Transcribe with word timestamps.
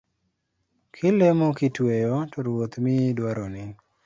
Kilemo 0.95 1.47
kitweyo 1.57 2.15
to 2.31 2.37
Ruoth 2.45 2.75
miyi 2.83 3.09
dwaroni 3.17 3.63